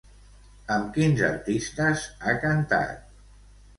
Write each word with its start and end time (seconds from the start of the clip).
Amb 0.75 0.87
quins 0.95 1.21
artistes 1.29 2.07
ha 2.29 2.37
cantat? 2.47 3.09